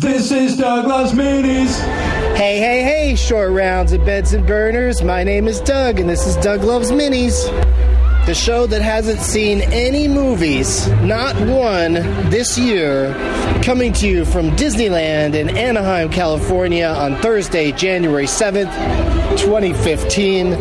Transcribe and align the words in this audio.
This 0.00 0.32
is 0.32 0.56
Doug 0.56 0.88
Loves 0.88 1.12
Minis. 1.12 1.78
Hey, 2.34 2.58
hey, 2.58 2.82
hey, 2.82 3.14
short 3.14 3.52
rounds 3.52 3.92
of 3.92 4.04
beds 4.04 4.32
and 4.32 4.44
burners. 4.44 5.04
My 5.04 5.22
name 5.22 5.46
is 5.46 5.60
Doug, 5.60 6.00
and 6.00 6.10
this 6.10 6.26
is 6.26 6.34
Doug 6.38 6.64
Loves 6.64 6.90
Minis. 6.90 7.46
The 8.26 8.34
show 8.34 8.66
that 8.66 8.82
hasn't 8.82 9.20
seen 9.20 9.60
any 9.60 10.08
movies, 10.08 10.88
not 11.02 11.36
one, 11.46 11.92
this 12.28 12.58
year, 12.58 13.14
coming 13.62 13.92
to 13.92 14.08
you 14.08 14.24
from 14.24 14.50
Disneyland 14.56 15.34
in 15.34 15.56
Anaheim, 15.56 16.10
California 16.10 16.88
on 16.88 17.14
Thursday, 17.22 17.70
January 17.70 18.26
7th, 18.26 18.72
2015. 19.38 20.54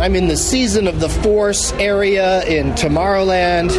I'm 0.00 0.16
in 0.16 0.26
the 0.26 0.36
Season 0.36 0.88
of 0.88 0.98
the 0.98 1.08
Force 1.08 1.72
area 1.74 2.44
in 2.46 2.72
Tomorrowland, 2.72 3.70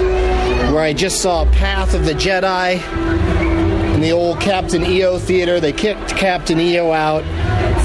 where 0.72 0.82
I 0.82 0.94
just 0.94 1.22
saw 1.22 1.44
Path 1.52 1.94
of 1.94 2.06
the 2.06 2.14
Jedi 2.14 2.80
in 3.96 4.02
the 4.02 4.12
old 4.12 4.42
Captain 4.42 4.86
EO 4.86 5.18
theater. 5.18 5.62
They 5.62 5.72
kicked 5.72 6.10
Captain 6.10 6.60
EO 6.60 6.92
out 6.92 7.24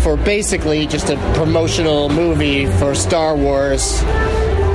for 0.00 0.16
basically 0.16 0.86
just 0.88 1.09
a 1.09 1.16
promotional 1.34 2.09
movie 2.09 2.66
for 2.66 2.96
Star 2.96 3.36
Wars. 3.36 4.00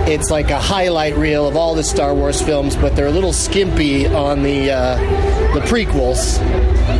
It's 0.07 0.31
like 0.31 0.49
a 0.49 0.59
highlight 0.59 1.17
reel 1.17 1.45
of 1.45 1.57
all 1.57 1.75
the 1.75 1.83
Star 1.83 2.15
Wars 2.15 2.41
films, 2.41 2.77
but 2.77 2.95
they're 2.95 3.07
a 3.07 3.11
little 3.11 3.33
skimpy 3.33 4.07
on 4.07 4.43
the 4.43 4.71
uh, 4.71 4.95
the 5.53 5.59
prequels. 5.61 6.39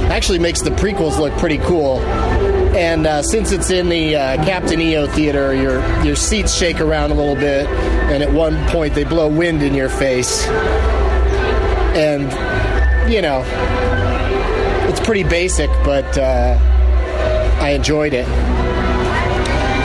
Actually, 0.10 0.40
makes 0.40 0.62
the 0.62 0.72
prequels 0.72 1.18
look 1.18 1.32
pretty 1.38 1.60
cool. 1.60 2.00
And 2.76 3.08
uh, 3.08 3.22
since 3.22 3.54
it's 3.54 3.70
in 3.70 3.88
the 3.88 4.18
uh, 4.18 4.44
Captain 4.44 4.82
EO 4.82 5.08
theater, 5.08 5.54
your 5.56 5.80
your 6.04 6.18
seats 6.18 6.54
shake 6.54 6.82
around 6.82 7.12
a 7.12 7.16
little 7.16 7.36
bit, 7.36 7.68
and 7.68 8.22
at 8.22 8.34
one 8.34 8.58
point 8.68 8.96
they 8.96 9.06
blow 9.06 9.30
wind 9.30 9.64
in 9.64 9.74
your 9.74 9.90
face. 9.90 10.46
And 11.96 12.30
you 13.10 13.22
know, 13.22 13.44
it's 14.96 15.06
pretty 15.06 15.24
basic, 15.24 15.70
but 15.84 16.18
uh, 16.18 16.58
I 17.60 17.72
enjoyed 17.72 18.14
it, 18.14 18.26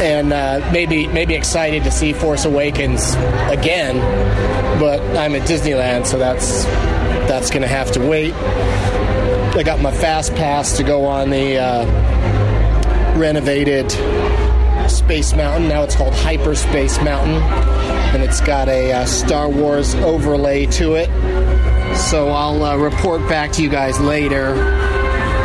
and 0.01 0.33
uh, 0.33 0.71
maybe 0.73 1.09
maybe 1.09 1.35
excited 1.35 1.83
to 1.83 1.91
see 1.91 2.13
Force 2.13 2.45
Awakens 2.45 3.15
again. 3.51 3.99
But 4.79 5.01
I'm 5.17 5.35
at 5.35 5.49
Disneyland, 5.49 6.07
so 6.07 6.17
that's 6.17 6.65
that's 7.27 7.51
going 7.51 7.63
to 7.63 7.69
have 7.69 7.91
to 7.93 8.09
wait. 8.09 8.35
I 8.35 9.65
got 9.65 9.81
my 9.81 9.91
fast 9.91 10.33
pass 10.37 10.77
to 10.77 10.85
go 10.85 11.07
on 11.07 11.31
the 11.31 11.59
uh, 11.59 13.17
renovated 13.19 13.91
Space 14.89 15.35
Mountain. 15.35 15.69
Now 15.69 15.83
it's 15.83 15.97
called 15.97 16.15
Hyperspace 16.15 17.03
Mountain, 17.03 17.43
and 18.15 18.23
it's 18.23 18.41
got 18.41 18.69
a 18.69 18.93
uh, 18.93 19.07
Star 19.07 19.49
Wars 19.49 19.97
overlay 19.97 20.67
to 20.67 20.95
it. 20.95 21.09
So 21.97 22.29
I'll 22.29 22.63
uh, 22.63 22.77
report 22.77 23.29
back 23.29 23.51
to 23.53 23.63
you 23.63 23.69
guys 23.69 23.99
later 23.99 25.00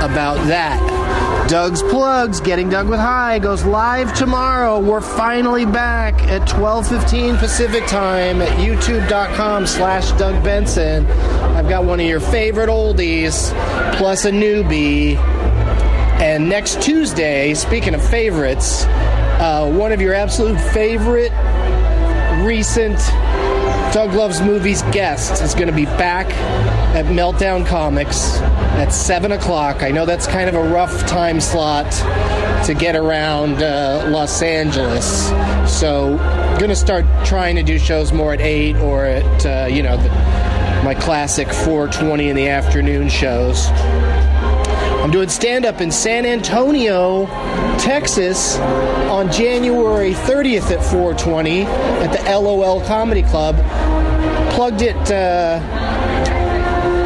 about 0.10 0.36
that. 0.48 1.50
Doug's 1.50 1.82
Plugs, 1.84 2.40
Getting 2.40 2.70
Doug 2.70 2.88
with 2.90 3.00
High, 3.00 3.40
goes 3.40 3.66
live 3.66 4.14
tomorrow. 4.14 4.80
We're 4.80 5.02
finally 5.02 5.66
back 5.66 6.22
at 6.24 6.48
12.15 6.48 7.38
Pacific 7.38 7.86
Time 7.88 8.42
at 8.42 8.58
youtube.com 8.58 9.68
slash 9.68 10.12
Doug 10.14 10.44
Benson. 10.44 11.06
I've 11.06 11.70
got 11.70 11.86
one 11.86 12.00
of 12.00 12.06
your 12.06 12.20
favorite 12.20 12.70
oldies, 12.70 13.52
plus 13.96 14.26
a 14.26 14.32
newbie. 14.32 15.18
And 16.20 16.50
next 16.50 16.82
Tuesday, 16.82 17.54
speaking 17.54 17.94
of 17.94 18.08
favorites, 18.08 18.86
uh, 18.86 19.72
one 19.72 19.92
of 19.92 20.02
your 20.02 20.14
absolute 20.14 20.60
favorite 20.60 21.32
recent 22.44 22.98
Doug 23.96 24.14
Loves 24.14 24.42
Movies 24.42 24.82
guest 24.92 25.42
is 25.42 25.54
going 25.54 25.70
to 25.70 25.74
be 25.74 25.86
back 25.86 26.30
at 26.98 27.06
Meltdown 27.06 27.66
Comics 27.66 28.40
at 28.42 28.90
7 28.90 29.32
o'clock. 29.32 29.84
I 29.84 29.92
know 29.92 30.06
that's 30.06 30.28
kind 30.28 30.50
of 30.50 30.56
a 30.56 30.62
rough 30.62 31.08
time 31.08 31.40
slot 31.40 31.90
to 32.66 32.74
get 32.78 32.98
around 32.98 33.64
uh, 33.64 34.06
Los 34.10 34.42
Angeles. 34.42 35.30
So, 35.66 36.18
going 36.60 36.68
to 36.68 36.76
start 36.76 37.06
trying 37.24 37.56
to 37.56 37.64
do 37.64 37.80
shows 37.80 38.12
more 38.12 38.34
at 38.34 38.42
8 38.42 38.76
or 38.80 39.06
at, 39.06 39.46
uh, 39.46 39.68
you 39.68 39.82
know, 39.82 39.96
the, 39.96 40.10
my 40.84 40.94
classic 40.94 41.48
4.20 41.48 42.28
in 42.28 42.36
the 42.36 42.50
afternoon 42.50 43.08
shows. 43.08 43.70
I'm 45.06 45.12
doing 45.12 45.30
stand 45.30 45.66
up 45.66 45.82
in 45.82 45.92
San 45.92 46.26
Antonio, 46.26 47.28
Texas 47.78 48.58
on 48.58 49.32
January 49.32 50.14
30th 50.14 50.72
at 50.72 50.84
420 50.84 51.62
at 51.62 52.08
the 52.08 52.40
LOL 52.40 52.82
Comedy 52.86 53.22
Club. 53.22 53.56
Plugged 54.56 54.82
it 54.82 54.96
uh, 55.12 55.60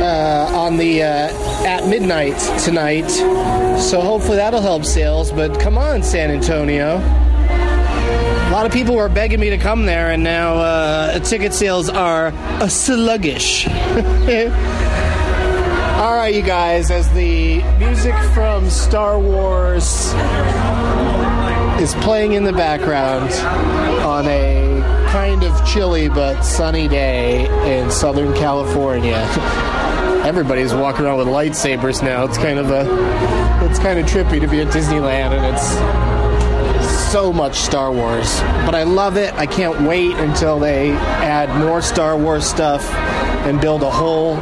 uh, 0.02 0.58
on 0.58 0.78
the 0.78 1.04
uh, 1.04 1.66
at 1.66 1.88
midnight 1.90 2.40
tonight, 2.64 3.10
so 3.78 4.00
hopefully 4.00 4.38
that'll 4.38 4.62
help 4.62 4.86
sales. 4.86 5.30
But 5.30 5.60
come 5.60 5.78
on, 5.78 6.02
San 6.02 6.32
Antonio. 6.32 7.00
A 7.00 8.50
lot 8.54 8.66
of 8.66 8.72
people 8.72 8.96
were 8.96 9.10
begging 9.10 9.42
me 9.42 9.50
to 9.50 9.58
come 9.58 9.86
there, 9.86 10.12
and 10.12 10.24
now 10.24 10.54
uh, 10.54 11.20
ticket 11.20 11.54
sales 11.54 11.90
are 11.90 12.32
sluggish. 12.70 13.68
All 16.00 16.16
right, 16.16 16.34
you 16.34 16.42
guys, 16.42 16.92
as 16.92 17.10
the 17.10 17.62
music 17.78 18.16
from 18.34 18.70
Star 18.70 19.20
Wars 19.20 20.14
is 21.82 21.94
playing 21.96 22.32
in 22.32 22.46
the 22.46 22.54
background 22.54 23.30
on 24.06 24.26
a 24.28 24.80
kind 25.12 25.44
of 25.44 25.68
chilly 25.68 26.08
but 26.08 26.42
sunny 26.44 26.88
day 26.88 27.48
in 27.82 27.92
Southern 27.92 28.34
California. 28.34 29.28
Everybody's 30.24 30.74
walking 30.74 31.04
around 31.04 31.18
with 31.18 31.28
lightsabers 31.28 32.02
now. 32.02 32.24
It's 32.24 32.38
kind 32.38 32.60
of 32.60 32.72
a 32.72 33.66
it's 33.70 33.80
kind 33.80 34.00
of 34.00 34.06
trippy 34.06 34.40
to 34.40 34.48
be 34.48 34.62
at 34.62 34.68
Disneyland 34.68 35.38
and 35.38 35.54
it's 35.54 37.12
so 37.12 37.34
much 37.34 37.58
Star 37.58 37.92
Wars. 37.92 38.40
But 38.66 38.74
I 38.74 38.84
love 38.84 39.18
it. 39.18 39.34
I 39.34 39.46
can't 39.46 39.82
wait 39.82 40.16
until 40.16 40.60
they 40.60 40.92
add 40.92 41.54
more 41.60 41.82
Star 41.82 42.18
Wars 42.18 42.46
stuff 42.46 42.90
and 43.46 43.60
build 43.60 43.84
a 43.84 43.92
whole 43.92 44.38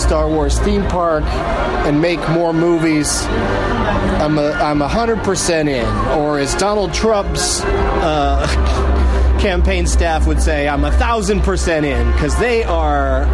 Star 0.00 0.28
Wars 0.28 0.58
theme 0.60 0.86
park 0.88 1.24
and 1.24 2.00
make 2.00 2.20
more 2.30 2.52
movies. 2.52 3.22
I'm 3.26 4.38
a, 4.38 4.50
I'm 4.52 4.80
hundred 4.80 5.18
percent 5.18 5.68
in, 5.68 5.86
or 6.18 6.38
as 6.38 6.54
Donald 6.54 6.92
Trump's 6.92 7.60
uh, 7.62 8.46
campaign 9.40 9.86
staff 9.86 10.26
would 10.26 10.42
say, 10.42 10.68
I'm 10.68 10.84
a 10.84 10.92
thousand 10.92 11.42
percent 11.42 11.86
in 11.86 12.10
because 12.12 12.38
they 12.38 12.64
are 12.64 13.24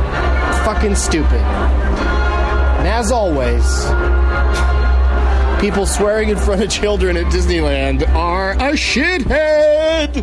fucking 0.64 0.94
stupid. 0.94 1.40
And 2.78 2.88
as 2.88 3.10
always, 3.10 3.84
people 5.60 5.86
swearing 5.86 6.28
in 6.28 6.36
front 6.36 6.62
of 6.62 6.70
children 6.70 7.16
at 7.16 7.26
Disneyland 7.32 8.08
are 8.14 8.52
a 8.52 8.72
shithead. 8.72 10.14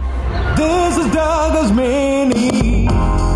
This 0.55 0.97
is 0.97 1.13
Doug 1.13 1.53
Loves 1.55 1.71
Mini. 1.71 3.32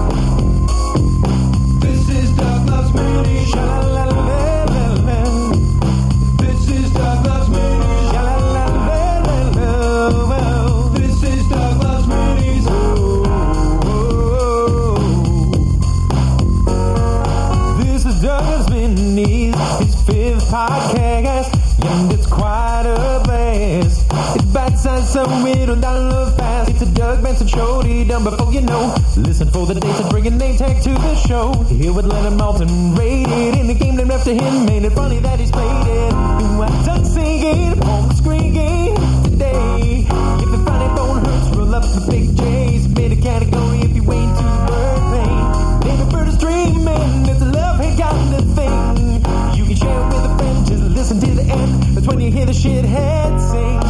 So 24.77 25.01
somewhere 25.01 25.71
on 25.71 25.81
dollar 25.81 26.29
fast. 26.37 26.69
It's 26.69 26.81
a 26.83 26.85
Doug 26.85 27.23
Benson 27.23 27.47
show, 27.47 27.81
done 27.81 28.23
before 28.23 28.53
you 28.53 28.61
know. 28.61 28.95
Listen 29.17 29.49
for 29.49 29.65
the 29.65 29.73
dates 29.73 29.99
and 29.99 30.09
bring 30.11 30.27
a 30.27 30.29
name 30.29 30.55
tag 30.55 30.83
to 30.83 30.91
the 30.91 31.15
show. 31.15 31.51
Here 31.63 31.91
with 31.91 32.05
Leonard 32.05 32.39
Maltin, 32.39 32.95
rated 32.95 33.59
in 33.59 33.65
the 33.65 33.73
game 33.73 33.95
named 33.95 34.11
after 34.11 34.33
him. 34.33 34.65
Made 34.65 34.83
it 34.83 34.91
funny 34.91 35.19
that 35.19 35.39
he's 35.39 35.49
played 35.49 35.87
it. 35.87 36.11
You 36.13 36.61
are 36.61 36.85
tongue 36.85 37.05
singing, 37.05 37.81
home 37.81 38.11
screaming 38.13 38.93
today. 39.23 40.05
If 40.05 40.51
the 40.51 40.93
don't 40.95 41.25
hurt, 41.25 41.55
roll 41.57 41.73
up 41.73 41.81
the 41.81 42.05
big 42.11 42.37
J's. 42.37 42.87
Made 42.87 43.13
a 43.13 43.21
category 43.21 43.79
if 43.79 43.95
you 43.95 44.03
ain't 44.13 44.37
too 44.37 44.57
bird 44.69 45.01
pain. 45.09 45.89
Baby 45.89 46.11
bird 46.11 46.27
is 46.27 46.37
dreaming, 46.37 47.25
it's 47.25 47.41
a 47.41 47.45
love 47.45 47.81
ain't 47.81 47.97
got 47.97 48.13
the 48.29 48.41
thing. 48.53 49.57
You 49.57 49.65
can 49.65 49.75
share 49.75 50.01
it 50.01 50.07
with 50.13 50.31
a 50.31 50.37
friend, 50.37 50.67
just 50.67 50.83
listen 50.83 51.19
to 51.19 51.33
the 51.33 51.45
end. 51.49 51.97
That's 51.97 52.05
when 52.05 52.21
you 52.21 52.31
hear 52.31 52.45
the 52.45 52.53
shithead 52.53 53.41
sing 53.49 53.86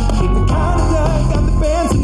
fans 1.59 1.96